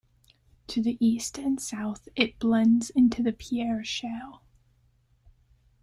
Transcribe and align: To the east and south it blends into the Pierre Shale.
To 0.69 0.81
the 0.81 0.97
east 0.99 1.37
and 1.37 1.61
south 1.61 2.07
it 2.15 2.39
blends 2.39 2.89
into 2.89 3.21
the 3.21 3.33
Pierre 3.33 3.83
Shale. 3.83 4.41